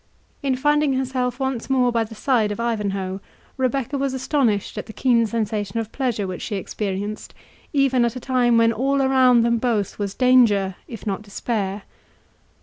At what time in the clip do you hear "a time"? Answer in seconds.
8.15-8.57